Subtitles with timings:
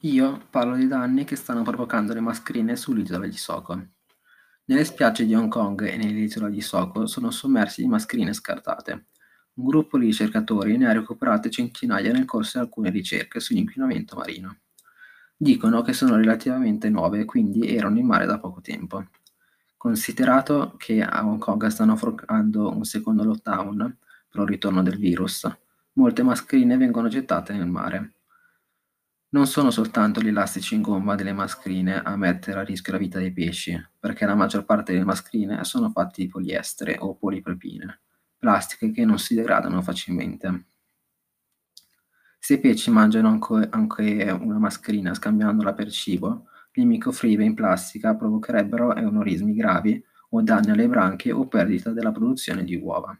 [0.00, 3.82] Io parlo dei danni che stanno provocando le mascherine sull'isola di Soko.
[4.66, 9.06] Nelle spiagge di Hong Kong e nell'isola di Soko sono sommersi di mascherine scartate.
[9.54, 14.58] Un gruppo di ricercatori ne ha recuperate centinaia nel corso di alcune ricerche sull'inquinamento marino.
[15.34, 19.02] Dicono che sono relativamente nuove e quindi erano in mare da poco tempo.
[19.78, 23.96] Considerato che a Hong Kong stanno affrontando un secondo lockdown
[24.28, 25.50] per il ritorno del virus,
[25.94, 28.15] molte mascherine vengono gettate nel mare.
[29.28, 33.18] Non sono soltanto gli elastici in gomma delle mascherine a mettere a rischio la vita
[33.18, 38.00] dei pesci, perché la maggior parte delle mascherine sono fatte di poliestere o polipropine,
[38.36, 40.66] plastiche che non si degradano facilmente.
[42.38, 43.28] Se i pesci mangiano
[43.70, 50.70] anche una mascherina scambiandola per cibo, le microfibre in plastica provocherebbero eunorismi gravi o danni
[50.70, 53.18] alle branchie o perdita della produzione di uova.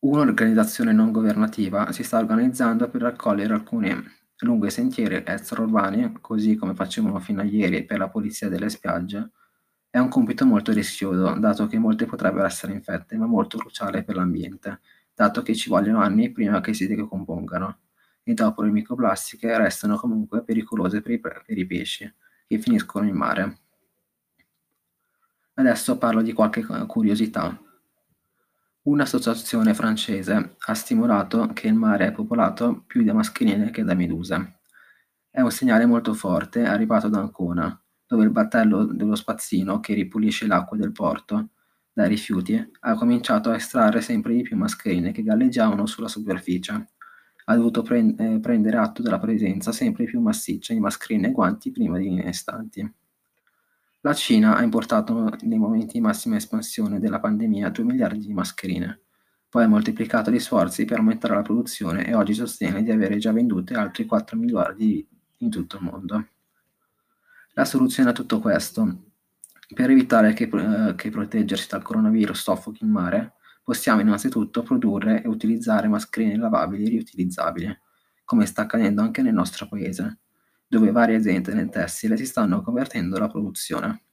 [0.00, 3.92] Un'organizzazione non governativa si sta organizzando per raccogliere alcuni
[4.38, 9.30] lungo i sentieri extraurbani, così come facevano fino a ieri per la pulizia delle spiagge.
[9.90, 14.14] È un compito molto rischioso, dato che molte potrebbero essere infette, ma molto cruciale per
[14.14, 14.78] l'ambiente,
[15.12, 17.78] dato che ci vogliono anni prima che si decompongano.
[18.22, 22.14] E dopo le microplastiche restano comunque pericolose per i, per i pesci,
[22.46, 23.58] che finiscono in mare.
[25.54, 27.60] Adesso parlo di qualche curiosità.
[28.88, 34.60] Un'associazione francese ha stimolato che il mare è popolato più da mascherine che da meduse.
[35.28, 40.46] È un segnale molto forte arrivato da Ancona, dove il battello dello spazzino che ripulisce
[40.46, 41.50] l'acqua del porto
[41.92, 46.92] dai rifiuti ha cominciato a estrarre sempre di più mascherine che galleggiavano sulla superficie.
[47.44, 51.70] Ha dovuto pre- eh, prendere atto della presenza sempre più massiccia di mascherine e guanti
[51.72, 52.90] prima di istanti.
[54.02, 59.00] La Cina ha importato nei momenti di massima espansione della pandemia 2 miliardi di mascherine,
[59.48, 63.32] poi ha moltiplicato gli sforzi per aumentare la produzione e oggi sostiene di avere già
[63.32, 65.04] vendute altri 4 miliardi
[65.38, 66.28] in tutto il mondo.
[67.54, 69.06] La soluzione a tutto questo,
[69.74, 73.32] per evitare che, eh, che proteggersi dal coronavirus soffochi in mare,
[73.64, 77.76] possiamo innanzitutto produrre e utilizzare mascherine lavabili e riutilizzabili,
[78.24, 80.20] come sta accadendo anche nel nostro paese
[80.68, 84.07] dove varie aziende nel tessile si stanno convertendo alla produzione.